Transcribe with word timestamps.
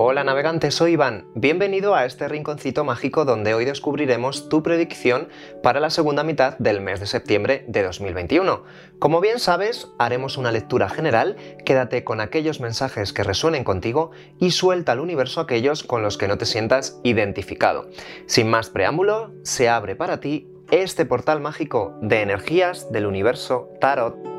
Hola 0.00 0.22
navegantes, 0.22 0.76
soy 0.76 0.92
Iván. 0.92 1.26
Bienvenido 1.34 1.96
a 1.96 2.04
este 2.04 2.28
rinconcito 2.28 2.84
mágico 2.84 3.24
donde 3.24 3.54
hoy 3.54 3.64
descubriremos 3.64 4.48
tu 4.48 4.62
predicción 4.62 5.28
para 5.60 5.80
la 5.80 5.90
segunda 5.90 6.22
mitad 6.22 6.56
del 6.58 6.80
mes 6.80 7.00
de 7.00 7.06
septiembre 7.06 7.64
de 7.66 7.82
2021. 7.82 8.62
Como 9.00 9.20
bien 9.20 9.40
sabes, 9.40 9.88
haremos 9.98 10.36
una 10.38 10.52
lectura 10.52 10.88
general, 10.88 11.34
quédate 11.64 12.04
con 12.04 12.20
aquellos 12.20 12.60
mensajes 12.60 13.12
que 13.12 13.24
resuenen 13.24 13.64
contigo 13.64 14.12
y 14.38 14.52
suelta 14.52 14.92
al 14.92 15.00
universo 15.00 15.40
aquellos 15.40 15.82
con 15.82 16.00
los 16.04 16.16
que 16.16 16.28
no 16.28 16.38
te 16.38 16.46
sientas 16.46 17.00
identificado. 17.02 17.88
Sin 18.26 18.48
más 18.48 18.70
preámbulo, 18.70 19.32
se 19.42 19.68
abre 19.68 19.96
para 19.96 20.20
ti 20.20 20.46
este 20.70 21.06
portal 21.06 21.40
mágico 21.40 21.98
de 22.02 22.22
energías 22.22 22.92
del 22.92 23.04
universo 23.04 23.68
Tarot. 23.80 24.37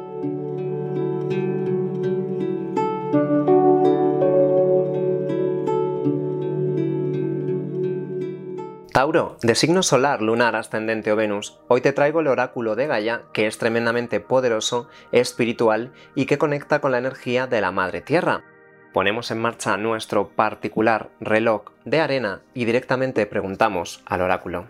Tauro, 8.99 9.37
de 9.41 9.55
signo 9.55 9.81
solar, 9.81 10.21
lunar, 10.21 10.57
ascendente 10.57 11.09
o 11.13 11.15
Venus, 11.15 11.57
hoy 11.69 11.79
te 11.79 11.93
traigo 11.93 12.19
el 12.19 12.27
oráculo 12.27 12.75
de 12.75 12.85
Gaia, 12.85 13.21
que 13.31 13.47
es 13.47 13.57
tremendamente 13.57 14.19
poderoso, 14.19 14.89
espiritual 15.13 15.93
y 16.15 16.25
que 16.25 16.37
conecta 16.37 16.81
con 16.81 16.91
la 16.91 16.97
energía 16.97 17.47
de 17.47 17.61
la 17.61 17.71
Madre 17.71 18.01
Tierra. 18.01 18.43
Ponemos 18.91 19.31
en 19.31 19.39
marcha 19.39 19.77
nuestro 19.77 20.27
particular 20.27 21.11
reloj 21.21 21.61
de 21.85 22.01
arena 22.01 22.41
y 22.53 22.65
directamente 22.65 23.25
preguntamos 23.25 24.03
al 24.05 24.19
oráculo. 24.19 24.67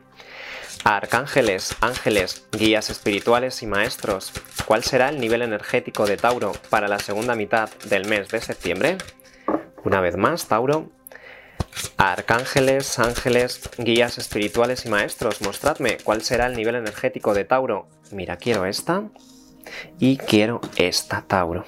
Arcángeles, 0.83 1.75
ángeles, 1.81 2.47
guías 2.51 2.91
espirituales 2.91 3.63
y 3.63 3.65
maestros, 3.65 4.31
¿cuál 4.67 4.83
será 4.83 5.09
el 5.09 5.19
nivel 5.19 5.41
energético 5.41 6.05
de 6.05 6.17
Tauro 6.17 6.51
para 6.69 6.87
la 6.87 6.99
segunda 6.99 7.33
mitad 7.33 7.71
del 7.89 8.07
mes 8.07 8.29
de 8.29 8.41
septiembre? 8.41 8.99
Una 9.83 10.01
vez 10.01 10.17
más, 10.17 10.47
Tauro, 10.47 10.91
Arcángeles, 12.01 12.97
ángeles, 12.97 13.59
guías 13.77 14.17
espirituales 14.17 14.85
y 14.85 14.89
maestros, 14.89 15.41
mostradme 15.41 15.97
cuál 16.01 16.21
será 16.21 16.45
el 16.45 16.55
nivel 16.55 16.75
energético 16.75 17.33
de 17.33 17.43
Tauro. 17.43 17.89
Mira, 18.11 18.37
quiero 18.37 18.65
esta 18.65 19.03
y 19.99 20.15
quiero 20.15 20.61
esta, 20.77 21.23
Tauro. 21.27 21.65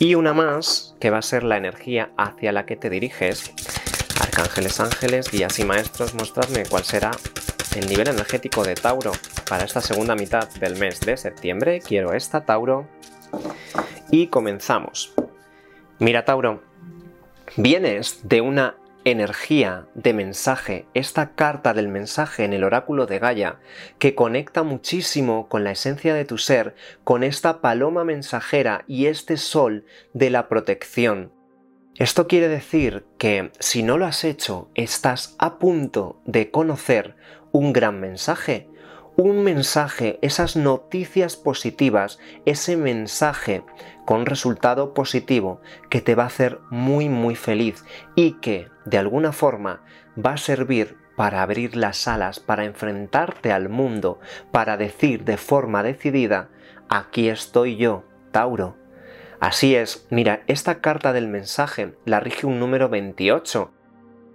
Y 0.00 0.16
una 0.16 0.32
más, 0.32 0.96
que 0.98 1.10
va 1.10 1.18
a 1.18 1.22
ser 1.22 1.44
la 1.44 1.58
energía 1.58 2.10
hacia 2.16 2.50
la 2.50 2.66
que 2.66 2.74
te 2.74 2.90
diriges. 2.90 3.52
Arcángeles, 4.20 4.80
ángeles, 4.80 5.30
guías 5.30 5.60
y 5.60 5.64
maestros, 5.64 6.12
mostradme 6.14 6.64
cuál 6.66 6.82
será 6.82 7.12
el 7.76 7.88
nivel 7.88 8.08
energético 8.08 8.64
de 8.64 8.74
Tauro 8.74 9.12
para 9.48 9.62
esta 9.62 9.80
segunda 9.80 10.16
mitad 10.16 10.48
del 10.54 10.74
mes 10.74 10.98
de 11.02 11.16
septiembre. 11.16 11.78
Quiero 11.78 12.14
esta, 12.14 12.44
Tauro. 12.44 12.88
Y 14.10 14.26
comenzamos. 14.26 15.14
Mira, 16.00 16.24
Tauro, 16.24 16.64
vienes 17.56 18.22
de 18.24 18.40
una 18.40 18.74
energía 19.04 19.86
de 19.94 20.12
mensaje, 20.12 20.86
esta 20.94 21.34
carta 21.34 21.74
del 21.74 21.88
mensaje 21.88 22.44
en 22.44 22.52
el 22.52 22.64
oráculo 22.64 23.06
de 23.06 23.18
Gaia, 23.18 23.58
que 23.98 24.14
conecta 24.14 24.62
muchísimo 24.62 25.48
con 25.48 25.64
la 25.64 25.72
esencia 25.72 26.14
de 26.14 26.24
tu 26.24 26.38
ser, 26.38 26.74
con 27.04 27.22
esta 27.22 27.60
paloma 27.60 28.04
mensajera 28.04 28.84
y 28.86 29.06
este 29.06 29.36
sol 29.36 29.84
de 30.12 30.30
la 30.30 30.48
protección. 30.48 31.32
Esto 31.96 32.26
quiere 32.26 32.48
decir 32.48 33.04
que 33.18 33.52
si 33.58 33.82
no 33.82 33.98
lo 33.98 34.06
has 34.06 34.24
hecho, 34.24 34.70
estás 34.74 35.34
a 35.38 35.58
punto 35.58 36.22
de 36.24 36.50
conocer 36.50 37.16
un 37.52 37.72
gran 37.72 38.00
mensaje, 38.00 38.69
un 39.20 39.42
mensaje, 39.44 40.18
esas 40.22 40.56
noticias 40.56 41.36
positivas, 41.36 42.18
ese 42.46 42.78
mensaje 42.78 43.62
con 44.06 44.24
resultado 44.24 44.94
positivo 44.94 45.60
que 45.90 46.00
te 46.00 46.14
va 46.14 46.22
a 46.22 46.28
hacer 46.28 46.58
muy 46.70 47.10
muy 47.10 47.36
feliz 47.36 47.84
y 48.14 48.40
que 48.40 48.68
de 48.86 48.96
alguna 48.96 49.32
forma 49.32 49.82
va 50.16 50.32
a 50.32 50.38
servir 50.38 50.96
para 51.16 51.42
abrir 51.42 51.76
las 51.76 52.08
alas, 52.08 52.40
para 52.40 52.64
enfrentarte 52.64 53.52
al 53.52 53.68
mundo, 53.68 54.20
para 54.52 54.78
decir 54.78 55.24
de 55.24 55.36
forma 55.36 55.82
decidida, 55.82 56.48
aquí 56.88 57.28
estoy 57.28 57.76
yo, 57.76 58.04
Tauro. 58.30 58.78
Así 59.38 59.74
es, 59.74 60.06
mira, 60.08 60.42
esta 60.46 60.80
carta 60.80 61.12
del 61.12 61.28
mensaje 61.28 61.94
la 62.06 62.20
rige 62.20 62.46
un 62.46 62.58
número 62.58 62.88
28. 62.88 63.70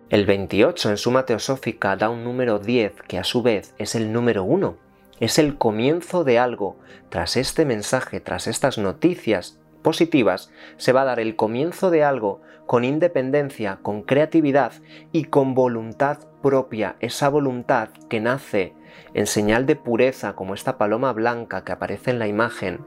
El 0.09 0.25
28 0.25 0.91
en 0.91 0.97
suma 0.97 1.25
teosófica 1.25 1.95
da 1.95 2.09
un 2.09 2.23
número 2.23 2.59
10 2.59 3.01
que 3.07 3.17
a 3.17 3.23
su 3.23 3.41
vez 3.41 3.73
es 3.77 3.95
el 3.95 4.13
número 4.13 4.43
1 4.43 4.85
es 5.19 5.39
el 5.39 5.57
comienzo 5.57 6.23
de 6.23 6.39
algo. 6.39 6.77
Tras 7.09 7.37
este 7.37 7.65
mensaje, 7.65 8.19
tras 8.19 8.47
estas 8.47 8.77
noticias 8.77 9.59
positivas, 9.81 10.51
se 10.77 10.91
va 10.91 11.01
a 11.01 11.05
dar 11.05 11.19
el 11.19 11.35
comienzo 11.35 11.89
de 11.89 12.03
algo 12.03 12.41
con 12.65 12.83
independencia, 12.83 13.79
con 13.81 14.01
creatividad 14.01 14.73
y 15.11 15.25
con 15.25 15.53
voluntad 15.53 16.17
propia, 16.41 16.95
esa 16.99 17.29
voluntad 17.29 17.89
que 18.09 18.19
nace 18.19 18.73
en 19.13 19.27
señal 19.27 19.65
de 19.65 19.75
pureza 19.75 20.33
como 20.33 20.53
esta 20.53 20.77
paloma 20.77 21.13
blanca 21.13 21.63
que 21.63 21.71
aparece 21.71 22.11
en 22.11 22.19
la 22.19 22.27
imagen, 22.27 22.85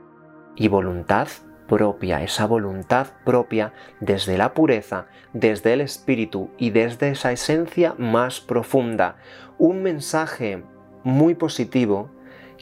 y 0.56 0.68
voluntad 0.68 1.28
propia, 1.68 2.22
esa 2.22 2.46
voluntad 2.46 3.06
propia 3.24 3.72
desde 4.00 4.36
la 4.36 4.54
pureza, 4.54 5.06
desde 5.32 5.74
el 5.74 5.80
espíritu 5.80 6.50
y 6.58 6.70
desde 6.70 7.10
esa 7.10 7.30
esencia 7.30 7.94
más 7.98 8.40
profunda. 8.40 9.16
Un 9.58 9.82
mensaje 9.82 10.64
muy 11.04 11.34
positivo 11.36 12.10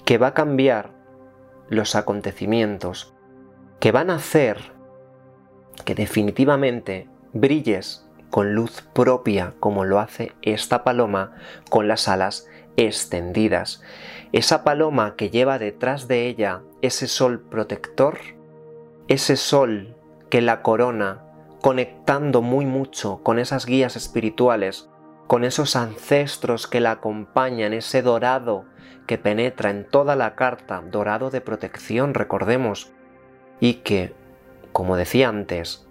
que 0.05 0.19
va 0.19 0.28
a 0.28 0.34
cambiar 0.34 0.91
los 1.71 1.94
acontecimientos, 1.94 3.15
que 3.81 3.93
van 3.93 4.11
a 4.11 4.17
hacer 4.17 4.59
que 5.84 5.94
definitivamente 5.94 7.09
brilles 7.33 8.06
con 8.31 8.55
luz 8.55 8.83
propia 8.93 9.55
como 9.61 9.84
lo 9.84 10.00
hace 10.00 10.33
esta 10.43 10.84
paloma 10.84 11.33
con 11.71 11.88
las 11.88 12.09
alas 12.09 12.49
extendidas. 12.77 13.83
Esa 14.33 14.65
paloma 14.65 15.17
que 15.17 15.31
lleva 15.31 15.59
detrás 15.59 16.09
de 16.09 16.27
ella 16.27 16.62
ese 16.83 17.09
sol 17.09 17.41
protector, 17.41 18.19
ese 19.09 19.37
sol 19.37 19.97
que 20.31 20.41
la 20.41 20.62
corona, 20.62 21.22
conectando 21.62 22.43
muy 22.43 22.67
mucho 22.67 23.22
con 23.22 23.39
esas 23.39 23.67
guías 23.67 23.97
espirituales, 23.97 24.89
con 25.27 25.44
esos 25.44 25.77
ancestros 25.77 26.67
que 26.67 26.81
la 26.81 26.93
acompañan, 26.93 27.72
ese 27.72 28.03
dorado 28.03 28.65
que 29.06 29.19
penetra 29.19 29.71
en 29.71 29.89
toda 29.89 30.17
la 30.17 30.34
carta, 30.34 30.83
dorado 30.91 31.31
de 31.31 31.41
protección, 31.41 32.15
recordemos, 32.15 32.93
y 33.61 33.75
que, 33.75 34.15
como 34.72 34.97
decía 34.97 35.28
antes, 35.28 35.87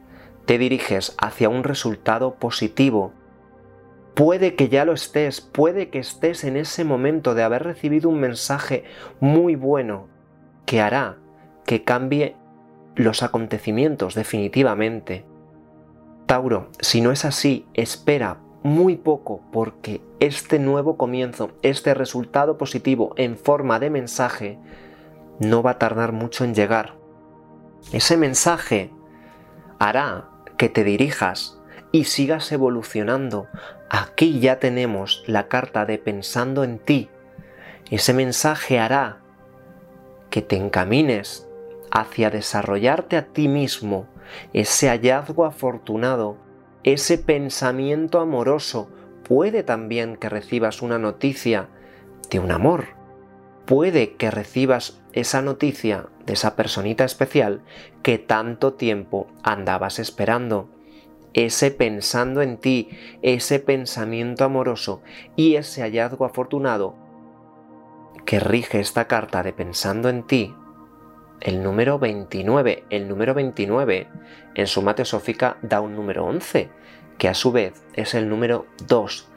te 0.45 0.57
diriges 0.57 1.15
hacia 1.17 1.49
un 1.49 1.63
resultado 1.63 2.35
positivo. 2.35 3.13
Puede 4.13 4.55
que 4.55 4.69
ya 4.69 4.85
lo 4.85 4.93
estés, 4.93 5.41
puede 5.41 5.89
que 5.89 5.99
estés 5.99 6.43
en 6.43 6.55
ese 6.57 6.83
momento 6.83 7.33
de 7.33 7.43
haber 7.43 7.63
recibido 7.63 8.09
un 8.09 8.19
mensaje 8.19 8.83
muy 9.19 9.55
bueno 9.55 10.07
que 10.65 10.81
hará 10.81 11.17
que 11.65 11.83
cambie 11.83 12.35
los 12.95 13.23
acontecimientos 13.23 14.15
definitivamente. 14.15 15.25
Tauro, 16.25 16.69
si 16.79 17.01
no 17.01 17.11
es 17.11 17.25
así, 17.25 17.67
espera 17.73 18.39
muy 18.63 18.95
poco 18.95 19.41
porque 19.51 20.01
este 20.19 20.57
nuevo 20.57 20.97
comienzo, 20.97 21.51
este 21.61 21.93
resultado 21.93 22.57
positivo 22.57 23.13
en 23.15 23.37
forma 23.37 23.79
de 23.79 23.89
mensaje, 23.91 24.57
no 25.39 25.61
va 25.61 25.71
a 25.71 25.79
tardar 25.79 26.13
mucho 26.13 26.43
en 26.43 26.55
llegar. 26.55 26.95
Ese 27.91 28.17
mensaje 28.17 28.91
hará 29.77 30.29
que 30.57 30.69
te 30.69 30.83
dirijas 30.83 31.59
y 31.91 32.05
sigas 32.05 32.51
evolucionando. 32.51 33.47
Aquí 33.89 34.39
ya 34.39 34.59
tenemos 34.59 35.23
la 35.27 35.47
carta 35.47 35.85
de 35.85 35.97
pensando 35.97 36.63
en 36.63 36.79
ti. 36.79 37.09
Ese 37.91 38.13
mensaje 38.13 38.79
hará 38.79 39.19
que 40.31 40.41
te 40.41 40.57
encamines 40.57 41.44
hacia 41.91 42.29
desarrollarte 42.29 43.17
a 43.17 43.27
ti 43.27 43.47
mismo, 43.47 44.07
ese 44.53 44.89
hallazgo 44.89 45.45
afortunado 45.45 46.37
ese 46.85 47.17
pensamiento 47.17 48.19
amoroso. 48.19 48.89
Puede 49.27 49.63
también 49.63 50.17
que 50.17 50.29
recibas 50.29 50.83
una 50.83 50.99
noticia 50.99 51.67
de 52.29 52.39
un 52.39 52.51
amor. 52.51 52.89
Puede 53.65 54.13
que 54.13 54.29
recibas 54.29 55.01
esa 55.11 55.41
noticia 55.41 56.05
de 56.27 56.33
esa 56.33 56.55
personita 56.55 57.03
especial 57.03 57.63
que 58.03 58.19
tanto 58.19 58.73
tiempo 58.73 59.25
andabas 59.41 59.97
esperando. 59.97 60.69
Ese 61.33 61.71
pensando 61.71 62.43
en 62.43 62.57
ti, 62.57 62.89
ese 63.23 63.59
pensamiento 63.59 64.45
amoroso 64.45 65.01
y 65.35 65.55
ese 65.55 65.81
hallazgo 65.81 66.23
afortunado 66.23 66.95
que 68.25 68.39
rige 68.39 68.79
esta 68.79 69.07
carta 69.07 69.41
de 69.41 69.53
pensando 69.53 70.07
en 70.09 70.21
ti 70.21 70.53
el 71.45 71.61
número 71.61 71.99
29. 71.99 72.85
El 72.89 73.07
número 73.07 73.35
29 73.35 74.07
en 74.55 74.67
su 74.67 74.83
teosófica 74.93 75.57
da 75.61 75.79
un 75.79 75.95
número 75.95 76.25
11, 76.25 76.69
que 77.19 77.29
a 77.29 77.35
su 77.35 77.51
vez 77.51 77.85
es 77.93 78.15
el 78.15 78.27
número 78.27 78.65
2, 78.87 79.29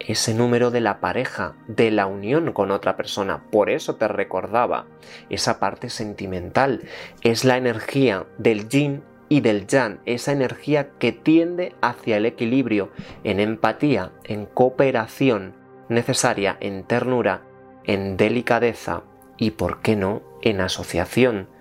ese 0.00 0.34
número 0.34 0.72
de 0.72 0.80
la 0.80 0.98
pareja, 0.98 1.54
de 1.68 1.92
la 1.92 2.06
unión 2.06 2.52
con 2.52 2.72
otra 2.72 2.96
persona. 2.96 3.44
Por 3.52 3.70
eso 3.70 3.94
te 3.94 4.08
recordaba 4.08 4.86
esa 5.30 5.60
parte 5.60 5.88
sentimental. 5.88 6.82
Es 7.22 7.44
la 7.44 7.56
energía 7.56 8.26
del 8.38 8.68
yin 8.68 9.04
y 9.28 9.40
del 9.40 9.68
yang, 9.68 10.00
esa 10.04 10.32
energía 10.32 10.90
que 10.98 11.12
tiende 11.12 11.76
hacia 11.80 12.16
el 12.16 12.26
equilibrio, 12.26 12.90
en 13.22 13.38
empatía, 13.38 14.10
en 14.24 14.46
cooperación 14.46 15.54
necesaria, 15.88 16.56
en 16.58 16.82
ternura, 16.82 17.42
en 17.84 18.16
delicadeza 18.16 19.04
y, 19.38 19.52
por 19.52 19.80
qué 19.80 19.94
no, 19.94 20.22
en 20.42 20.60
asociación 20.60 21.51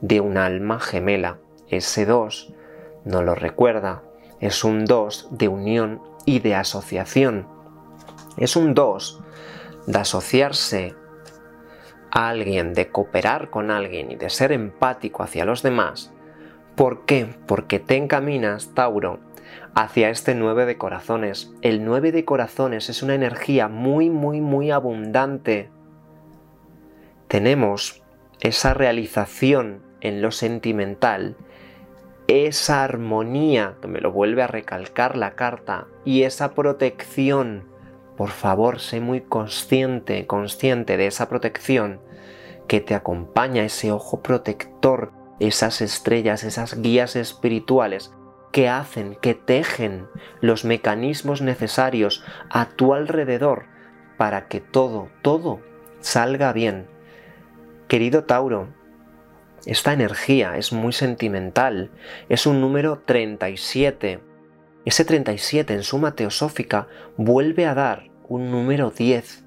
de 0.00 0.20
un 0.20 0.36
alma 0.36 0.80
gemela. 0.80 1.38
Ese 1.68 2.06
dos 2.06 2.52
no 3.04 3.22
lo 3.22 3.34
recuerda, 3.34 4.02
es 4.40 4.64
un 4.64 4.84
dos 4.84 5.28
de 5.30 5.48
unión 5.48 6.02
y 6.24 6.40
de 6.40 6.54
asociación. 6.54 7.46
Es 8.36 8.56
un 8.56 8.74
dos 8.74 9.20
de 9.86 9.98
asociarse 9.98 10.94
a 12.10 12.28
alguien, 12.28 12.74
de 12.74 12.88
cooperar 12.88 13.50
con 13.50 13.70
alguien 13.70 14.10
y 14.10 14.16
de 14.16 14.30
ser 14.30 14.52
empático 14.52 15.22
hacia 15.22 15.44
los 15.44 15.62
demás. 15.62 16.12
¿Por 16.74 17.06
qué? 17.06 17.26
Porque 17.46 17.78
te 17.80 17.96
encaminas, 17.96 18.74
Tauro, 18.74 19.20
hacia 19.74 20.10
este 20.10 20.34
9 20.34 20.66
de 20.66 20.76
corazones. 20.76 21.52
El 21.62 21.84
9 21.84 22.12
de 22.12 22.24
corazones 22.24 22.90
es 22.90 23.02
una 23.02 23.14
energía 23.14 23.68
muy, 23.68 24.10
muy, 24.10 24.40
muy 24.40 24.70
abundante. 24.70 25.70
Tenemos 27.28 28.02
esa 28.40 28.74
realización 28.74 29.85
en 30.00 30.22
lo 30.22 30.30
sentimental, 30.30 31.36
esa 32.28 32.82
armonía 32.82 33.76
que 33.80 33.88
me 33.88 34.00
lo 34.00 34.12
vuelve 34.12 34.42
a 34.42 34.48
recalcar 34.48 35.16
la 35.16 35.34
carta 35.34 35.86
y 36.04 36.22
esa 36.22 36.54
protección. 36.54 37.64
Por 38.16 38.30
favor, 38.30 38.80
sé 38.80 39.00
muy 39.00 39.20
consciente, 39.20 40.26
consciente 40.26 40.96
de 40.96 41.06
esa 41.06 41.28
protección 41.28 42.00
que 42.66 42.80
te 42.80 42.94
acompaña, 42.94 43.64
ese 43.64 43.92
ojo 43.92 44.22
protector, 44.22 45.12
esas 45.38 45.80
estrellas, 45.80 46.42
esas 46.42 46.80
guías 46.80 47.14
espirituales 47.14 48.12
que 48.52 48.68
hacen, 48.68 49.16
que 49.20 49.34
tejen 49.34 50.06
los 50.40 50.64
mecanismos 50.64 51.42
necesarios 51.42 52.24
a 52.50 52.66
tu 52.70 52.94
alrededor 52.94 53.66
para 54.16 54.48
que 54.48 54.60
todo, 54.60 55.08
todo 55.22 55.60
salga 56.00 56.52
bien. 56.52 56.86
Querido 57.86 58.24
Tauro, 58.24 58.68
esta 59.66 59.92
energía 59.92 60.56
es 60.56 60.72
muy 60.72 60.92
sentimental, 60.92 61.90
es 62.28 62.46
un 62.46 62.60
número 62.60 63.02
37. 63.04 64.20
Ese 64.84 65.04
37 65.04 65.74
en 65.74 65.82
suma 65.82 66.14
teosófica 66.14 66.86
vuelve 67.16 67.66
a 67.66 67.74
dar 67.74 68.08
un 68.28 68.52
número 68.52 68.92
10, 68.92 69.44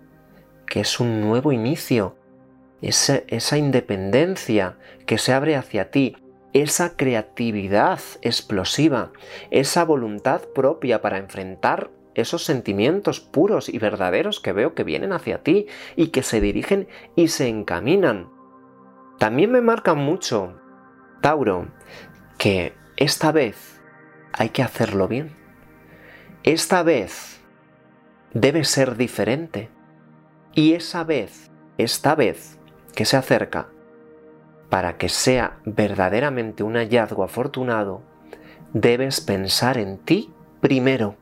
que 0.68 0.82
es 0.82 1.00
un 1.00 1.22
nuevo 1.22 1.54
inicio, 1.54 2.18
esa, 2.82 3.22
esa 3.28 3.58
independencia 3.58 4.78
que 5.06 5.18
se 5.18 5.32
abre 5.32 5.56
hacia 5.56 5.90
ti, 5.90 6.18
esa 6.52 6.98
creatividad 6.98 8.02
explosiva, 8.22 9.14
esa 9.52 9.86
voluntad 9.86 10.42
propia 10.54 11.02
para 11.02 11.18
enfrentar 11.18 11.92
esos 12.14 12.44
sentimientos 12.44 13.22
puros 13.22 13.70
y 13.70 13.78
verdaderos 13.78 14.42
que 14.42 14.52
veo 14.52 14.74
que 14.74 14.84
vienen 14.84 15.14
hacia 15.14 15.44
ti 15.44 15.68
y 15.96 16.08
que 16.08 16.24
se 16.24 16.42
dirigen 16.42 16.90
y 17.16 17.30
se 17.30 17.48
encaminan 17.48 18.28
también 19.20 19.52
me 19.52 19.60
marca 19.60 19.96
mucho, 19.96 20.54
Tauro, 21.22 21.68
que 22.38 22.74
esta 22.96 23.34
vez 23.34 23.82
hay 24.32 24.50
que 24.50 24.64
hacerlo 24.64 25.10
bien. 25.10 25.36
Esta 26.44 26.84
vez 26.84 27.42
debe 28.34 28.64
ser 28.64 28.96
diferente. 28.96 29.70
Y 30.54 30.74
esa 30.74 31.04
vez, 31.04 31.52
esta 31.78 32.16
vez 32.16 32.58
que 32.96 33.04
se 33.04 33.18
acerca, 33.18 33.68
para 34.70 34.98
que 34.98 35.10
sea 35.10 35.58
verdaderamente 35.66 36.64
un 36.64 36.76
hallazgo 36.76 37.26
afortunado, 37.26 38.02
debes 38.72 39.20
pensar 39.20 39.78
en 39.78 39.98
ti 39.98 40.34
primero. 40.62 41.18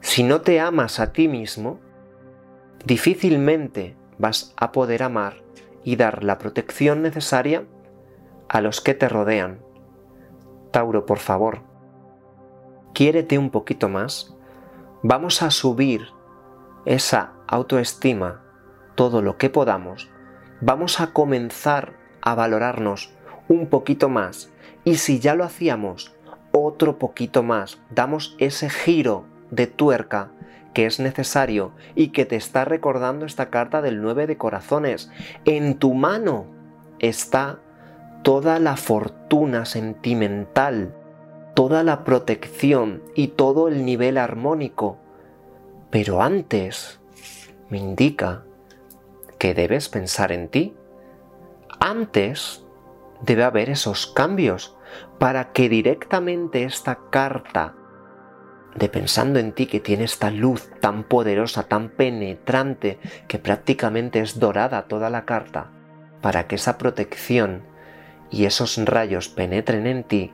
Si 0.00 0.22
no 0.22 0.42
te 0.42 0.60
amas 0.60 1.00
a 1.00 1.12
ti 1.12 1.26
mismo, 1.26 1.80
difícilmente 2.84 3.96
vas 4.18 4.54
a 4.56 4.70
poder 4.70 5.02
amar 5.02 5.42
y 5.84 5.96
dar 5.96 6.24
la 6.24 6.38
protección 6.38 7.02
necesaria 7.02 7.64
a 8.48 8.60
los 8.60 8.80
que 8.80 8.94
te 8.94 9.08
rodean. 9.08 9.60
Tauro, 10.70 11.06
por 11.06 11.18
favor, 11.18 11.60
quiérete 12.94 13.38
un 13.38 13.50
poquito 13.50 13.88
más. 13.88 14.34
Vamos 15.02 15.42
a 15.42 15.50
subir 15.50 16.08
esa 16.84 17.32
autoestima 17.46 18.42
todo 18.94 19.22
lo 19.22 19.36
que 19.36 19.50
podamos. 19.50 20.10
Vamos 20.60 21.00
a 21.00 21.12
comenzar 21.12 21.94
a 22.20 22.34
valorarnos 22.34 23.12
un 23.48 23.66
poquito 23.66 24.08
más. 24.08 24.52
Y 24.84 24.96
si 24.96 25.18
ya 25.18 25.34
lo 25.34 25.44
hacíamos, 25.44 26.14
otro 26.52 26.98
poquito 26.98 27.42
más. 27.42 27.80
Damos 27.90 28.36
ese 28.38 28.70
giro 28.70 29.24
de 29.50 29.66
tuerca 29.66 30.30
que 30.72 30.86
es 30.86 31.00
necesario 31.00 31.72
y 31.94 32.08
que 32.08 32.24
te 32.24 32.36
está 32.36 32.64
recordando 32.64 33.26
esta 33.26 33.50
carta 33.50 33.82
del 33.82 34.02
9 34.02 34.26
de 34.26 34.36
corazones. 34.36 35.10
En 35.44 35.78
tu 35.78 35.94
mano 35.94 36.46
está 36.98 37.58
toda 38.22 38.58
la 38.58 38.76
fortuna 38.76 39.64
sentimental, 39.64 40.94
toda 41.54 41.82
la 41.82 42.04
protección 42.04 43.02
y 43.14 43.28
todo 43.28 43.68
el 43.68 43.84
nivel 43.84 44.18
armónico. 44.18 44.98
Pero 45.90 46.22
antes 46.22 47.00
me 47.68 47.78
indica 47.78 48.44
que 49.38 49.54
debes 49.54 49.88
pensar 49.88 50.32
en 50.32 50.48
ti. 50.48 50.76
Antes 51.80 52.64
debe 53.22 53.44
haber 53.44 53.70
esos 53.70 54.06
cambios 54.06 54.76
para 55.18 55.52
que 55.52 55.68
directamente 55.68 56.64
esta 56.64 56.98
carta 57.10 57.74
de 58.74 58.88
pensando 58.88 59.38
en 59.38 59.52
ti 59.52 59.66
que 59.66 59.80
tiene 59.80 60.04
esta 60.04 60.30
luz 60.30 60.70
tan 60.80 61.04
poderosa, 61.04 61.64
tan 61.64 61.90
penetrante, 61.90 62.98
que 63.28 63.38
prácticamente 63.38 64.20
es 64.20 64.38
dorada 64.38 64.86
toda 64.88 65.10
la 65.10 65.24
carta, 65.24 65.70
para 66.20 66.46
que 66.46 66.56
esa 66.56 66.78
protección 66.78 67.62
y 68.30 68.46
esos 68.46 68.82
rayos 68.84 69.28
penetren 69.28 69.86
en 69.86 70.04
ti, 70.04 70.32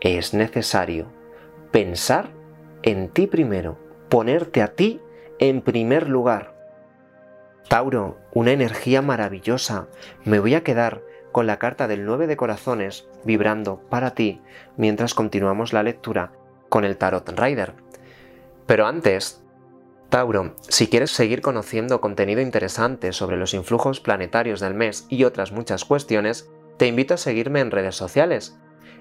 es 0.00 0.34
necesario 0.34 1.06
pensar 1.70 2.30
en 2.82 3.08
ti 3.08 3.26
primero, 3.26 3.78
ponerte 4.08 4.62
a 4.62 4.74
ti 4.74 5.00
en 5.38 5.60
primer 5.60 6.08
lugar. 6.08 6.54
Tauro, 7.68 8.18
una 8.32 8.52
energía 8.52 9.02
maravillosa. 9.02 9.88
Me 10.24 10.38
voy 10.38 10.54
a 10.54 10.62
quedar 10.62 11.02
con 11.32 11.46
la 11.46 11.58
carta 11.58 11.86
del 11.86 12.06
9 12.06 12.26
de 12.26 12.36
corazones 12.36 13.06
vibrando 13.24 13.80
para 13.90 14.14
ti 14.14 14.40
mientras 14.76 15.12
continuamos 15.12 15.74
la 15.74 15.82
lectura 15.82 16.32
con 16.68 16.84
el 16.84 16.96
Tarot 16.96 17.28
Rider. 17.38 17.74
Pero 18.66 18.86
antes, 18.86 19.42
Tauro, 20.08 20.54
si 20.68 20.88
quieres 20.88 21.10
seguir 21.10 21.42
conociendo 21.42 22.00
contenido 22.00 22.40
interesante 22.40 23.12
sobre 23.12 23.36
los 23.36 23.52
influjos 23.54 24.00
planetarios 24.00 24.60
del 24.60 24.74
mes 24.74 25.06
y 25.08 25.24
otras 25.24 25.52
muchas 25.52 25.84
cuestiones, 25.84 26.50
te 26.78 26.86
invito 26.86 27.14
a 27.14 27.18
seguirme 27.18 27.60
en 27.60 27.70
redes 27.70 27.96
sociales, 27.96 28.58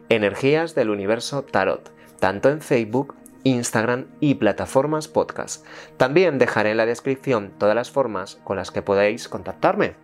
Energías 0.10 0.76
del 0.76 0.90
Universo 0.90 1.44
Tarot, 1.44 1.92
tanto 2.20 2.50
en 2.50 2.62
Facebook, 2.62 3.16
Instagram 3.44 4.08
y 4.20 4.36
plataformas 4.36 5.08
podcast. 5.08 5.66
También 5.96 6.40
dejaré 6.40 6.72
en 6.72 6.78
la 6.78 6.86
descripción 6.86 7.54
todas 7.58 7.76
las 7.76 7.92
formas 7.92 8.40
con 8.44 8.58
las 8.58 8.72
que 8.72 8.82
podéis 8.82 9.30
contactarme. 9.30 9.96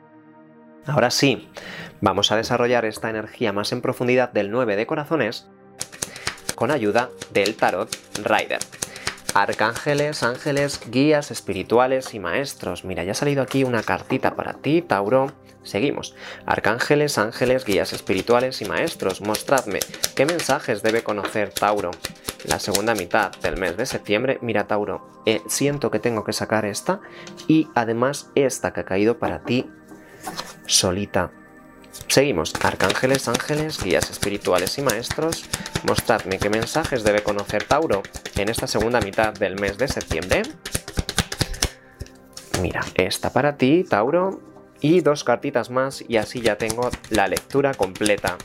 Ahora 0.85 1.11
sí, 1.11 1.49
vamos 2.01 2.31
a 2.31 2.35
desarrollar 2.37 2.85
esta 2.85 3.09
energía 3.09 3.53
más 3.53 3.71
en 3.71 3.81
profundidad 3.81 4.31
del 4.31 4.51
9 4.51 4.75
de 4.75 4.85
corazones 4.85 5.49
con 6.55 6.71
ayuda 6.71 7.09
del 7.31 7.55
tarot 7.55 7.89
Rider. 8.23 8.59
Arcángeles, 9.33 10.21
ángeles, 10.21 10.79
guías 10.89 11.31
espirituales 11.31 12.13
y 12.13 12.19
maestros. 12.19 12.85
Mira, 12.85 13.03
ya 13.03 13.13
ha 13.13 13.15
salido 13.15 13.41
aquí 13.41 13.63
una 13.63 13.81
cartita 13.81 14.35
para 14.35 14.53
ti, 14.53 14.81
Tauro. 14.81 15.31
Seguimos. 15.63 16.13
Arcángeles, 16.45 17.17
ángeles, 17.17 17.65
guías 17.65 17.93
espirituales 17.93 18.61
y 18.61 18.65
maestros. 18.65 19.21
Mostradme 19.21 19.79
qué 20.15 20.25
mensajes 20.25 20.83
debe 20.83 21.03
conocer 21.03 21.49
Tauro. 21.49 21.91
La 22.45 22.59
segunda 22.59 22.93
mitad 22.93 23.31
del 23.37 23.57
mes 23.57 23.75
de 23.75 23.85
septiembre. 23.85 24.37
Mira, 24.41 24.67
Tauro, 24.67 25.07
eh, 25.25 25.41
siento 25.47 25.89
que 25.89 25.99
tengo 25.99 26.23
que 26.23 26.33
sacar 26.33 26.65
esta 26.65 26.99
y 27.47 27.69
además 27.73 28.29
esta 28.35 28.71
que 28.73 28.81
ha 28.81 28.85
caído 28.85 29.17
para 29.17 29.43
ti 29.43 29.67
solita 30.67 31.31
Seguimos. 32.07 32.53
Arcángeles, 32.61 33.27
ángeles, 33.27 33.83
guías 33.83 34.09
espirituales 34.09 34.77
y 34.77 34.81
maestros, 34.81 35.45
mostradme 35.83 36.37
qué 36.37 36.49
mensajes 36.49 37.03
debe 37.03 37.23
conocer 37.23 37.63
Tauro 37.63 38.03
en 38.35 38.49
esta 38.49 38.67
segunda 38.67 38.99
mitad 39.01 39.33
del 39.33 39.59
mes 39.59 39.77
de 39.77 39.87
septiembre. 39.87 40.43
Mira, 42.61 42.81
esta 42.95 43.31
para 43.31 43.57
ti, 43.57 43.83
Tauro, 43.83 44.41
y 44.79 45.01
dos 45.01 45.23
cartitas 45.23 45.69
más 45.69 46.03
y 46.07 46.17
así 46.17 46.41
ya 46.41 46.57
tengo 46.57 46.89
la 47.09 47.27
lectura 47.27 47.73
completa. 47.73 48.37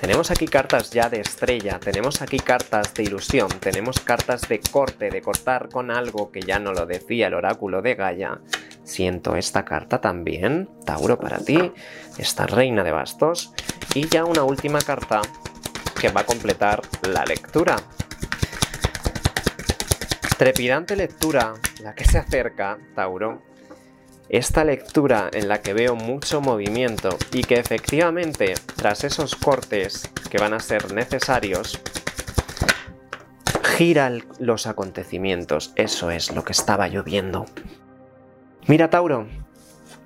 Tenemos 0.00 0.30
aquí 0.30 0.46
cartas 0.46 0.90
ya 0.90 1.08
de 1.08 1.20
estrella, 1.20 1.78
tenemos 1.78 2.22
aquí 2.22 2.38
cartas 2.38 2.94
de 2.94 3.02
ilusión, 3.02 3.48
tenemos 3.60 4.00
cartas 4.00 4.42
de 4.48 4.60
corte, 4.60 5.10
de 5.10 5.22
cortar 5.22 5.68
con 5.68 5.90
algo 5.90 6.30
que 6.30 6.42
ya 6.42 6.58
no 6.58 6.72
lo 6.72 6.86
decía 6.86 7.26
el 7.26 7.34
oráculo 7.34 7.82
de 7.82 7.94
Gaia, 7.94 8.40
siento 8.86 9.36
esta 9.36 9.64
carta 9.64 10.00
también, 10.00 10.70
Tauro 10.86 11.18
para 11.18 11.38
ti, 11.38 11.72
esta 12.16 12.46
reina 12.46 12.84
de 12.84 12.92
bastos, 12.92 13.52
y 13.94 14.08
ya 14.08 14.24
una 14.24 14.44
última 14.44 14.78
carta 14.78 15.20
que 16.00 16.08
va 16.08 16.22
a 16.22 16.26
completar 16.26 16.80
la 17.02 17.24
lectura. 17.24 17.76
Trepidante 20.38 20.96
lectura, 20.96 21.54
la 21.82 21.94
que 21.94 22.04
se 22.04 22.18
acerca, 22.18 22.78
Tauro. 22.94 23.42
Esta 24.28 24.64
lectura 24.64 25.30
en 25.32 25.48
la 25.48 25.62
que 25.62 25.72
veo 25.72 25.94
mucho 25.94 26.40
movimiento 26.40 27.10
y 27.32 27.42
que 27.42 27.54
efectivamente, 27.54 28.54
tras 28.76 29.04
esos 29.04 29.36
cortes 29.36 30.10
que 30.30 30.38
van 30.38 30.52
a 30.52 30.60
ser 30.60 30.92
necesarios, 30.92 31.80
gira 33.76 34.10
los 34.38 34.66
acontecimientos. 34.66 35.72
Eso 35.76 36.10
es 36.10 36.34
lo 36.34 36.44
que 36.44 36.52
estaba 36.52 36.88
lloviendo. 36.88 37.46
Mira, 38.68 38.90
Tauro, 38.90 39.28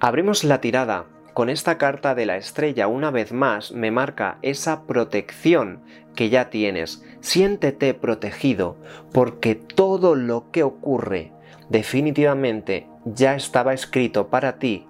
abrimos 0.00 0.44
la 0.44 0.60
tirada. 0.60 1.06
Con 1.32 1.48
esta 1.48 1.78
carta 1.78 2.14
de 2.14 2.26
la 2.26 2.36
estrella 2.36 2.88
una 2.88 3.10
vez 3.10 3.32
más 3.32 3.72
me 3.72 3.90
marca 3.90 4.38
esa 4.42 4.82
protección 4.82 5.82
que 6.14 6.28
ya 6.28 6.50
tienes. 6.50 7.02
Siéntete 7.20 7.94
protegido 7.94 8.76
porque 9.14 9.54
todo 9.54 10.14
lo 10.14 10.50
que 10.50 10.62
ocurre 10.62 11.32
definitivamente 11.70 12.86
ya 13.06 13.34
estaba 13.34 13.72
escrito 13.72 14.28
para 14.28 14.58
ti 14.58 14.86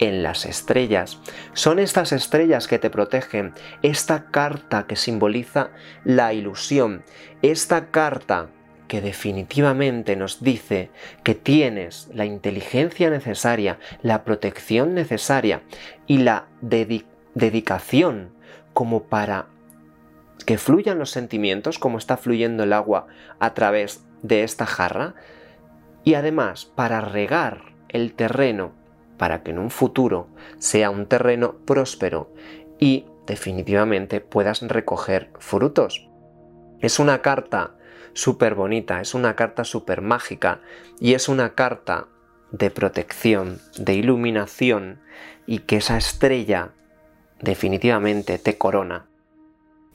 en 0.00 0.24
las 0.24 0.44
estrellas. 0.44 1.20
Son 1.52 1.78
estas 1.78 2.10
estrellas 2.10 2.66
que 2.66 2.80
te 2.80 2.90
protegen, 2.90 3.52
esta 3.82 4.32
carta 4.32 4.88
que 4.88 4.96
simboliza 4.96 5.70
la 6.02 6.32
ilusión, 6.32 7.04
esta 7.40 7.92
carta 7.92 8.48
que 8.92 9.00
definitivamente 9.00 10.16
nos 10.16 10.42
dice 10.42 10.90
que 11.22 11.34
tienes 11.34 12.10
la 12.12 12.26
inteligencia 12.26 13.08
necesaria, 13.08 13.78
la 14.02 14.22
protección 14.22 14.92
necesaria 14.92 15.62
y 16.06 16.18
la 16.18 16.48
dedicación 16.60 18.34
como 18.74 19.04
para 19.04 19.46
que 20.44 20.58
fluyan 20.58 20.98
los 20.98 21.08
sentimientos, 21.08 21.78
como 21.78 21.96
está 21.96 22.18
fluyendo 22.18 22.64
el 22.64 22.74
agua 22.74 23.06
a 23.40 23.54
través 23.54 24.04
de 24.20 24.42
esta 24.42 24.66
jarra, 24.66 25.14
y 26.04 26.12
además 26.12 26.66
para 26.66 27.00
regar 27.00 27.72
el 27.88 28.12
terreno 28.12 28.72
para 29.16 29.42
que 29.42 29.52
en 29.52 29.58
un 29.58 29.70
futuro 29.70 30.28
sea 30.58 30.90
un 30.90 31.06
terreno 31.06 31.54
próspero 31.64 32.30
y 32.78 33.06
definitivamente 33.26 34.20
puedas 34.20 34.60
recoger 34.60 35.30
frutos. 35.38 36.10
Es 36.80 36.98
una 36.98 37.22
carta 37.22 37.76
súper 38.12 38.54
bonita, 38.54 39.00
es 39.00 39.14
una 39.14 39.36
carta 39.36 39.64
súper 39.64 40.00
mágica 40.00 40.60
y 41.00 41.14
es 41.14 41.28
una 41.28 41.54
carta 41.54 42.08
de 42.50 42.70
protección, 42.70 43.60
de 43.76 43.94
iluminación 43.94 45.00
y 45.46 45.60
que 45.60 45.76
esa 45.76 45.96
estrella 45.96 46.70
definitivamente 47.40 48.38
te 48.38 48.58
corona. 48.58 49.06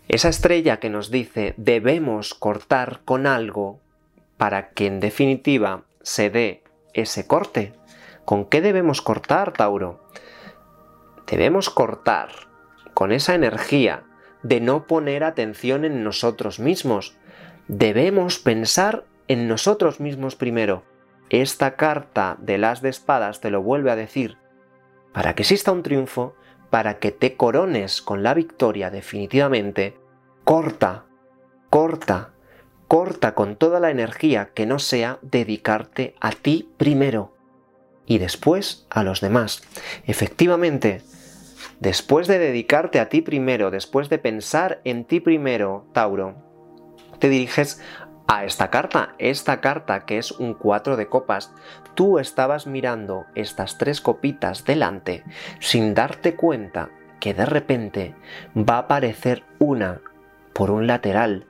Esa 0.08 0.30
estrella 0.30 0.80
que 0.80 0.90
nos 0.90 1.12
dice 1.12 1.54
debemos 1.58 2.34
cortar 2.34 3.02
con 3.06 3.28
algo 3.28 3.80
para 4.38 4.70
que 4.70 4.88
en 4.88 5.00
definitiva 5.00 5.84
se 6.02 6.30
dé 6.30 6.64
ese 6.94 7.28
corte. 7.28 7.74
¿Con 8.26 8.46
qué 8.46 8.62
debemos 8.62 9.02
cortar, 9.02 9.54
Tauro? 9.54 10.04
Debemos 11.28 11.70
cortar 11.70 12.30
con 12.94 13.12
esa 13.12 13.36
energía 13.36 14.04
de 14.44 14.62
no 14.62 14.88
poner 14.88 15.24
atención 15.24 15.84
en 15.84 16.04
nosotros 16.04 16.60
mismos, 16.60 17.18
debemos 17.68 18.40
pensar 18.40 19.06
en 19.28 19.48
nosotros 19.48 20.00
mismos 20.00 20.36
primero. 20.36 20.84
Esta 21.30 21.76
carta 21.76 22.38
de 22.40 22.58
las 22.58 22.82
de 22.82 22.90
espadas 22.90 23.42
te 23.42 23.50
lo 23.50 23.62
vuelve 23.62 23.92
a 23.92 23.96
decir. 23.96 24.38
Para 25.14 25.36
que 25.36 25.44
exista 25.44 25.72
un 25.72 25.84
triunfo, 25.84 26.36
para 26.70 27.00
que 27.00 27.12
te 27.12 27.36
corones 27.36 28.02
con 28.02 28.24
la 28.24 28.34
victoria 28.34 28.90
definitivamente, 28.90 29.98
corta, 30.44 31.06
corta, 31.70 32.34
corta 32.88 33.34
con 33.34 33.58
toda 33.58 33.80
la 33.80 33.92
energía 33.92 34.52
que 34.54 34.66
no 34.66 34.80
sea 34.80 35.20
dedicarte 35.22 36.16
a 36.22 36.32
ti 36.32 36.70
primero 36.78 37.34
y 38.06 38.20
después 38.20 38.88
a 38.90 39.04
los 39.04 39.20
demás. 39.20 39.62
Efectivamente, 40.06 41.02
después 41.82 42.28
de 42.28 42.40
dedicarte 42.40 43.02
a 43.02 43.10
ti 43.10 43.22
primero, 43.22 43.72
después 43.72 44.08
de 44.08 44.20
pensar 44.20 44.80
en 44.86 45.04
ti 45.04 45.20
primero, 45.20 45.86
Tauro, 45.94 46.47
te 47.20 47.30
diriges 47.30 47.82
a 48.28 48.44
esta 48.44 48.70
carta, 48.70 49.16
esta 49.18 49.62
carta 49.62 50.06
que 50.06 50.18
es 50.18 50.32
un 50.32 50.54
4 50.54 50.98
de 50.98 51.08
copas. 51.08 51.54
Tú 51.96 52.20
estabas 52.20 52.68
mirando 52.68 53.26
estas 53.36 53.78
tres 53.78 54.02
copitas 54.02 54.66
delante 54.66 55.24
sin 55.60 55.94
darte 55.94 56.36
cuenta 56.36 56.90
que 57.20 57.34
de 57.34 57.46
repente 57.46 58.16
va 58.56 58.76
a 58.76 58.80
aparecer 58.80 59.44
una 59.60 60.02
por 60.54 60.72
un 60.72 60.88
lateral. 60.88 61.48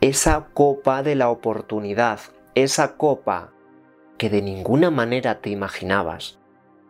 Esa 0.00 0.46
copa 0.54 1.02
de 1.02 1.14
la 1.14 1.28
oportunidad, 1.28 2.20
esa 2.54 2.96
copa 2.96 3.52
que 4.16 4.30
de 4.30 4.42
ninguna 4.42 4.90
manera 4.90 5.40
te 5.40 5.50
imaginabas 5.50 6.38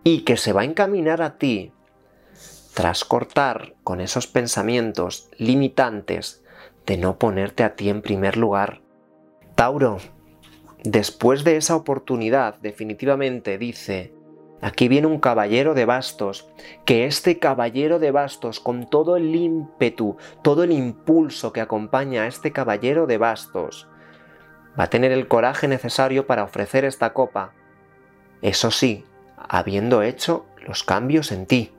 y 0.04 0.23
que 0.23 0.37
se 0.37 0.52
va 0.52 0.62
a 0.62 0.64
encaminar 0.64 1.23
a 1.23 1.38
ti 1.38 1.73
tras 2.75 3.04
cortar 3.04 3.75
con 3.82 4.00
esos 4.00 4.26
pensamientos 4.26 5.28
limitantes 5.38 6.44
de 6.90 6.97
no 6.97 7.18
ponerte 7.18 7.62
a 7.62 7.76
ti 7.76 7.88
en 7.88 8.02
primer 8.02 8.37
lugar. 8.37 8.82
Tauro, 9.54 9.99
después 10.82 11.44
de 11.44 11.56
esa 11.56 11.76
oportunidad, 11.76 12.56
definitivamente 12.56 13.59
dice, 13.59 14.12
aquí 14.61 14.88
viene 14.88 15.06
un 15.06 15.20
caballero 15.20 15.75
de 15.75 15.85
bastos, 15.85 16.49
que 16.85 17.04
este 17.04 17.38
caballero 17.38 18.00
de 18.00 18.11
bastos, 18.11 18.59
con 18.59 18.90
todo 18.90 19.16
el 19.16 19.37
ímpetu, 19.37 20.16
todo 20.42 20.64
el 20.64 20.73
impulso 20.73 21.52
que 21.52 21.61
acompaña 21.61 22.23
a 22.23 22.26
este 22.26 22.50
caballero 22.50 23.06
de 23.06 23.18
bastos, 23.18 23.87
va 24.76 24.82
a 24.82 24.90
tener 24.90 25.12
el 25.12 25.28
coraje 25.28 25.68
necesario 25.68 26.26
para 26.26 26.42
ofrecer 26.42 26.85
esta 26.85 27.12
copa. 27.12 27.52
Eso 28.42 28.73
sí, 28.73 29.04
habiendo 29.37 30.02
hecho 30.02 30.44
los 30.66 30.82
cambios 30.82 31.30
en 31.30 31.47
ti. 31.47 31.70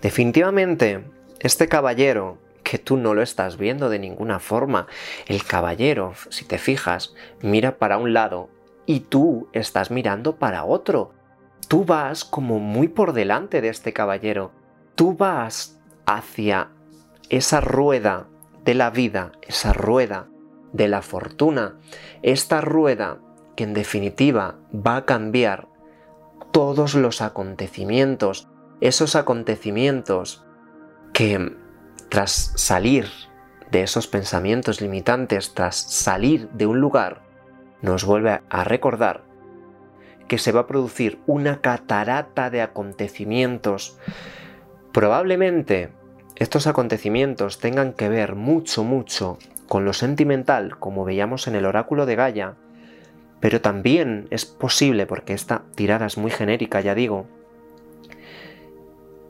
Definitivamente, 0.00 1.04
este 1.40 1.68
caballero 1.68 2.38
que 2.68 2.78
tú 2.78 2.98
no 2.98 3.14
lo 3.14 3.22
estás 3.22 3.56
viendo 3.56 3.88
de 3.88 3.98
ninguna 3.98 4.40
forma. 4.40 4.88
El 5.26 5.42
caballero, 5.42 6.12
si 6.28 6.44
te 6.44 6.58
fijas, 6.58 7.14
mira 7.40 7.78
para 7.78 7.96
un 7.96 8.12
lado 8.12 8.50
y 8.84 9.00
tú 9.00 9.48
estás 9.54 9.90
mirando 9.90 10.36
para 10.36 10.64
otro. 10.64 11.12
Tú 11.66 11.86
vas 11.86 12.26
como 12.26 12.58
muy 12.58 12.88
por 12.88 13.14
delante 13.14 13.62
de 13.62 13.70
este 13.70 13.94
caballero. 13.94 14.52
Tú 14.96 15.16
vas 15.16 15.80
hacia 16.04 16.68
esa 17.30 17.62
rueda 17.62 18.28
de 18.64 18.74
la 18.74 18.90
vida, 18.90 19.32
esa 19.40 19.72
rueda 19.72 20.28
de 20.74 20.88
la 20.88 21.00
fortuna, 21.00 21.78
esta 22.20 22.60
rueda 22.60 23.18
que 23.56 23.64
en 23.64 23.72
definitiva 23.72 24.58
va 24.74 24.96
a 24.96 25.04
cambiar 25.06 25.68
todos 26.52 26.94
los 26.94 27.22
acontecimientos, 27.22 28.46
esos 28.82 29.16
acontecimientos 29.16 30.44
que 31.14 31.56
tras 32.08 32.52
salir 32.56 33.08
de 33.70 33.82
esos 33.82 34.06
pensamientos 34.06 34.80
limitantes, 34.80 35.54
tras 35.54 35.76
salir 35.76 36.48
de 36.50 36.66
un 36.66 36.80
lugar, 36.80 37.22
nos 37.82 38.04
vuelve 38.04 38.40
a 38.48 38.64
recordar 38.64 39.22
que 40.26 40.38
se 40.38 40.52
va 40.52 40.60
a 40.60 40.66
producir 40.66 41.18
una 41.26 41.60
catarata 41.60 42.50
de 42.50 42.62
acontecimientos. 42.62 43.98
Probablemente 44.92 45.90
estos 46.36 46.66
acontecimientos 46.66 47.58
tengan 47.58 47.92
que 47.92 48.08
ver 48.08 48.34
mucho, 48.34 48.84
mucho 48.84 49.38
con 49.66 49.84
lo 49.84 49.92
sentimental, 49.92 50.78
como 50.78 51.04
veíamos 51.04 51.46
en 51.46 51.54
el 51.54 51.66
oráculo 51.66 52.06
de 52.06 52.16
Gaia, 52.16 52.54
pero 53.40 53.60
también 53.60 54.26
es 54.30 54.44
posible, 54.46 55.06
porque 55.06 55.32
esta 55.32 55.62
tirada 55.74 56.06
es 56.06 56.16
muy 56.16 56.30
genérica, 56.30 56.80
ya 56.80 56.94
digo, 56.94 57.26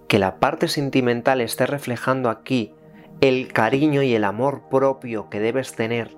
que 0.08 0.18
la 0.18 0.40
parte 0.40 0.68
sentimental 0.68 1.40
esté 1.40 1.66
reflejando 1.66 2.30
aquí 2.30 2.74
el 3.20 3.52
cariño 3.52 4.02
y 4.02 4.14
el 4.14 4.24
amor 4.24 4.62
propio 4.70 5.28
que 5.28 5.40
debes 5.40 5.74
tener 5.74 6.16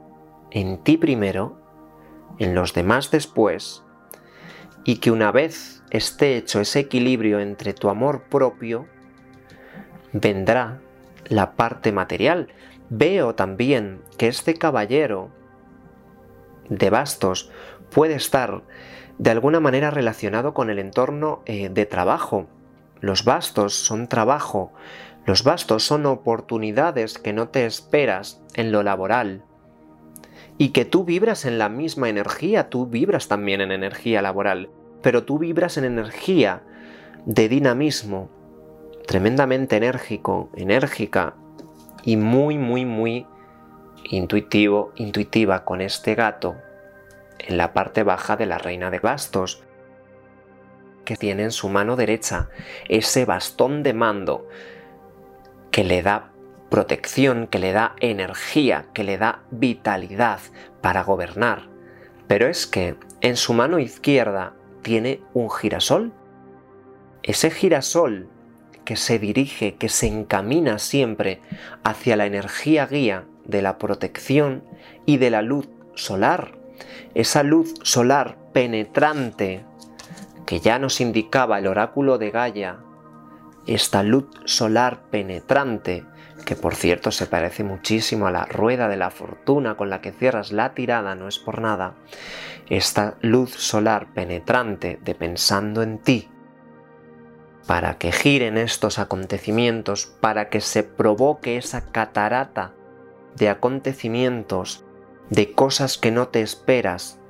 en 0.51 0.79
ti 0.79 0.97
primero, 0.97 1.61
en 2.39 2.55
los 2.55 2.73
demás 2.73 3.11
después, 3.11 3.83
y 4.85 4.97
que 4.97 5.11
una 5.11 5.33
vez 5.33 5.83
esté 5.91 6.37
hecho 6.37 6.61
ese 6.61 6.81
equilibrio 6.81 7.41
entre 7.41 7.73
tu 7.75 7.89
amor 7.89 8.25
propio, 8.29 8.87
vendrá 10.13 10.81
la 11.29 11.53
parte 11.53 11.93
material. 11.93 12.49
Veo 12.89 13.35
también 13.35 14.03
que 14.19 14.29
este 14.29 14.55
caballero 14.55 15.31
de 16.69 16.91
bastos 16.91 17.51
puede 17.91 18.15
estar 18.15 18.63
de 19.19 19.31
alguna 19.31 19.61
manera 19.61 19.91
relacionado 19.91 20.55
con 20.55 20.71
el 20.71 20.79
entorno 20.79 21.43
eh, 21.45 21.69
de 21.69 21.87
trabajo, 21.87 22.49
los 23.01 23.25
bastos 23.25 23.75
son 23.75 24.09
trabajo, 24.09 24.73
los 25.27 25.45
bastos 25.45 25.85
son 25.85 26.07
oportunidades 26.07 27.19
que 27.19 27.33
no 27.33 27.49
te 27.49 27.67
esperas 27.67 28.43
en 28.55 28.73
lo 28.73 28.83
laboral. 28.83 29.45
Y 30.59 30.71
que 30.71 30.85
tú 30.85 31.05
vibras 31.05 31.45
en 31.45 31.59
la 31.59 31.69
misma 31.69 32.09
energía, 32.09 32.69
tú 32.69 32.87
vibras 32.87 33.29
también 33.29 33.61
en 33.61 33.73
energía 33.73 34.23
laboral. 34.23 34.71
pero 35.03 35.25
tú 35.25 35.39
vibras 35.39 35.79
en 35.79 35.85
energía 35.85 36.61
de 37.25 37.49
dinamismo, 37.49 38.29
tremendamente 39.07 39.79
enérgico, 39.79 40.51
enérgica 40.55 41.37
y 42.05 42.19
muy, 42.19 42.59
muy, 42.59 42.85
muy 42.85 43.27
intuitivo, 44.05 44.93
intuitiva 44.97 45.65
con 45.65 45.81
este 45.81 46.15
gato 46.15 46.57
en 47.39 47.57
la 47.57 47.73
parte 47.73 48.03
baja 48.03 48.37
de 48.37 48.47
la 48.47 48.59
reina 48.59 48.91
de 48.91 48.99
bastos, 48.99 49.63
que 51.11 51.17
tiene 51.17 51.43
en 51.43 51.51
su 51.51 51.69
mano 51.69 51.97
derecha 51.97 52.51
ese 52.89 53.25
bastón 53.25 53.83
de 53.83 53.95
mando 53.95 54.47
que 55.73 55.83
le 55.83 56.03
da 56.03 56.31
protección, 56.71 57.49
que 57.49 57.59
le 57.59 57.73
da 57.73 57.97
energía, 57.99 58.87
que 58.95 59.03
le 59.03 59.19
da 59.19 59.43
vitalidad 59.51 60.39
para 60.81 61.03
gobernar. 61.03 61.69
Pero 62.29 62.47
es 62.47 62.69
que 62.69 62.95
en 63.23 63.35
su 63.35 63.55
mano 63.55 63.81
izquierda 63.81 64.55
tiene 64.83 65.21
un 65.35 65.51
girasol. 65.51 66.13
Ese 67.25 67.51
girasol 67.51 68.29
que 68.85 68.95
se 68.95 69.19
dirige, 69.19 69.75
que 69.75 69.89
se 69.89 70.07
encamina 70.07 70.79
siempre 70.79 71.41
hacia 71.83 72.15
la 72.15 72.27
energía 72.27 72.87
guía 72.87 73.25
de 73.47 73.63
la 73.63 73.79
protección 73.79 74.63
y 75.07 75.17
de 75.17 75.31
la 75.31 75.43
luz 75.43 75.69
solar. 75.97 76.53
Esa 77.17 77.43
luz 77.43 77.75
solar 77.83 78.37
penetrante 78.53 79.65
que 80.51 80.59
ya 80.59 80.81
nos 80.81 81.01
indicaba 81.01 81.61
el 81.61 81.69
oráculo 81.69 82.19
de 82.19 82.33
Gaia, 82.33 82.79
esta 83.69 84.03
luz 84.03 84.27
solar 84.47 85.03
penetrante, 85.09 86.05
que 86.45 86.57
por 86.57 86.75
cierto 86.75 87.13
se 87.13 87.29
parece 87.29 87.63
muchísimo 87.63 88.27
a 88.27 88.33
la 88.33 88.47
rueda 88.47 88.89
de 88.89 88.97
la 88.97 89.13
fortuna 89.13 89.77
con 89.77 89.91
la 89.91 90.01
que 90.01 90.11
cierras 90.11 90.51
la 90.51 90.75
tirada, 90.75 91.15
no 91.15 91.29
es 91.29 91.39
por 91.39 91.61
nada, 91.61 91.95
esta 92.69 93.15
luz 93.21 93.51
solar 93.53 94.13
penetrante 94.13 94.99
de 95.05 95.15
pensando 95.15 95.85
en 95.85 95.99
ti, 95.99 96.29
para 97.69 97.97
que 97.97 98.11
giren 98.11 98.59
estos 98.59 98.99
acontecimientos, 98.99 100.07
para 100.21 100.49
que 100.49 100.61
se 100.61 100.83
provoque 100.83 101.59
esa 101.59 101.93
catarata 101.93 102.73
de 103.37 103.51
acontecimientos, 103.51 104.85
de 105.29 105.53
cosas 105.53 105.97
que 105.97 106.11
no 106.11 106.27
te 106.27 106.41
esperas, 106.41 107.21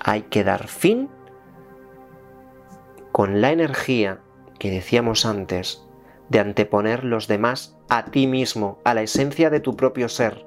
hay 0.00 0.22
que 0.22 0.42
dar 0.42 0.68
fin 0.68 1.10
con 3.12 3.40
la 3.40 3.52
energía 3.52 4.20
que 4.58 4.70
decíamos 4.70 5.26
antes 5.26 5.86
de 6.28 6.40
anteponer 6.40 7.04
los 7.04 7.28
demás 7.28 7.76
a 7.88 8.06
ti 8.06 8.26
mismo, 8.26 8.78
a 8.84 8.94
la 8.94 9.02
esencia 9.02 9.50
de 9.50 9.60
tu 9.60 9.76
propio 9.76 10.08
ser. 10.08 10.46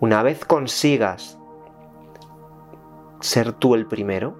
Una 0.00 0.22
vez 0.22 0.44
consigas 0.44 1.38
ser 3.20 3.52
tú 3.52 3.74
el 3.74 3.86
primero, 3.86 4.36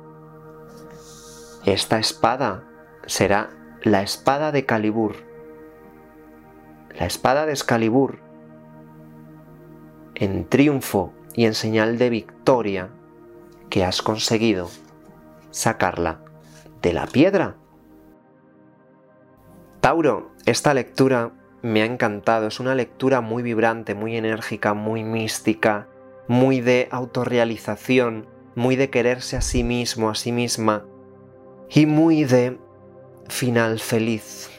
esta 1.66 1.98
espada 1.98 2.64
será 3.06 3.50
la 3.82 4.02
espada 4.02 4.52
de 4.52 4.64
Calibur. 4.64 5.16
La 6.98 7.06
espada 7.06 7.44
de 7.46 7.52
Excalibur 7.52 8.20
en 10.14 10.48
triunfo 10.48 11.12
y 11.34 11.44
en 11.44 11.54
señal 11.54 11.98
de 11.98 12.08
victoria 12.08 12.90
que 13.68 13.84
has 13.84 14.00
conseguido 14.00 14.70
sacarla 15.50 16.23
de 16.84 16.92
la 16.92 17.06
piedra. 17.06 17.56
Tauro, 19.80 20.32
esta 20.44 20.74
lectura 20.74 21.32
me 21.62 21.80
ha 21.80 21.86
encantado, 21.86 22.46
es 22.46 22.60
una 22.60 22.74
lectura 22.74 23.22
muy 23.22 23.42
vibrante, 23.42 23.94
muy 23.94 24.18
enérgica, 24.18 24.74
muy 24.74 25.02
mística, 25.02 25.88
muy 26.28 26.60
de 26.60 26.88
autorrealización, 26.90 28.26
muy 28.54 28.76
de 28.76 28.90
quererse 28.90 29.38
a 29.38 29.40
sí 29.40 29.64
mismo, 29.64 30.10
a 30.10 30.14
sí 30.14 30.30
misma, 30.30 30.84
y 31.70 31.86
muy 31.86 32.24
de 32.24 32.58
final 33.28 33.80
feliz. 33.80 34.50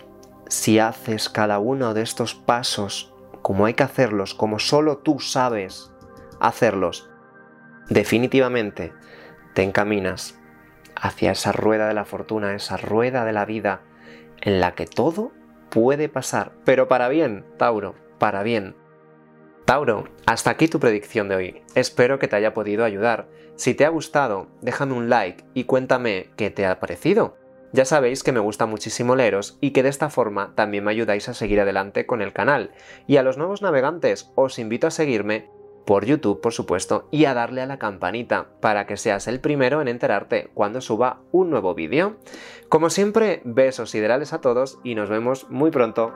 Si 0.47 0.79
haces 0.79 1.29
cada 1.29 1.59
uno 1.59 1.93
de 1.93 2.01
estos 2.01 2.33
pasos 2.33 3.13
como 3.43 3.67
hay 3.67 3.75
que 3.75 3.83
hacerlos, 3.83 4.33
como 4.33 4.57
solo 4.57 4.97
tú 4.97 5.19
sabes 5.19 5.91
hacerlos, 6.39 7.07
definitivamente 7.87 8.93
te 9.53 9.61
encaminas 9.61 10.39
hacia 10.95 11.31
esa 11.31 11.51
rueda 11.51 11.87
de 11.87 11.93
la 11.93 12.05
fortuna, 12.05 12.53
esa 12.55 12.77
rueda 12.77 13.25
de 13.25 13.33
la 13.33 13.45
vida 13.45 13.81
en 14.41 14.59
la 14.59 14.75
que 14.75 14.85
todo 14.85 15.31
puede 15.69 16.09
pasar, 16.09 16.53
pero 16.63 16.87
para 16.87 17.09
bien, 17.09 17.45
Tauro, 17.57 17.95
para 18.17 18.43
bien. 18.43 18.75
Tauro, 19.65 20.05
hasta 20.25 20.51
aquí 20.51 20.67
tu 20.67 20.79
predicción 20.79 21.27
de 21.27 21.35
hoy. 21.35 21.61
Espero 21.73 22.19
que 22.19 22.27
te 22.27 22.35
haya 22.35 22.53
podido 22.53 22.85
ayudar. 22.85 23.27
Si 23.55 23.73
te 23.73 23.85
ha 23.85 23.89
gustado, 23.89 24.47
déjame 24.61 24.93
un 24.93 25.09
like 25.09 25.43
y 25.53 25.63
cuéntame 25.63 26.29
qué 26.35 26.51
te 26.51 26.65
ha 26.65 26.79
parecido. 26.79 27.37
Ya 27.73 27.83
sabéis 27.83 28.23
que 28.23 28.31
me 28.31 28.39
gusta 28.39 28.67
muchísimo 28.67 29.15
leeros 29.15 29.57
y 29.59 29.71
que 29.71 29.83
de 29.83 29.89
esta 29.89 30.09
forma 30.09 30.53
también 30.55 30.83
me 30.83 30.91
ayudáis 30.91 31.27
a 31.27 31.33
seguir 31.33 31.59
adelante 31.59 32.05
con 32.05 32.21
el 32.21 32.31
canal. 32.31 32.71
Y 33.05 33.17
a 33.17 33.23
los 33.23 33.37
nuevos 33.37 33.61
navegantes 33.61 34.31
os 34.35 34.59
invito 34.59 34.87
a 34.87 34.91
seguirme 34.91 35.49
por 35.85 36.05
YouTube, 36.05 36.41
por 36.41 36.53
supuesto, 36.53 37.07
y 37.11 37.25
a 37.25 37.33
darle 37.33 37.61
a 37.61 37.65
la 37.65 37.79
campanita 37.79 38.47
para 38.59 38.85
que 38.85 38.97
seas 38.97 39.27
el 39.27 39.39
primero 39.39 39.81
en 39.81 39.87
enterarte 39.87 40.49
cuando 40.53 40.81
suba 40.81 41.21
un 41.31 41.49
nuevo 41.49 41.73
vídeo. 41.75 42.17
Como 42.69 42.89
siempre, 42.89 43.41
besos 43.45 43.95
ideales 43.95 44.33
a 44.33 44.41
todos 44.41 44.79
y 44.83 44.95
nos 44.95 45.09
vemos 45.09 45.49
muy 45.49 45.71
pronto. 45.71 46.13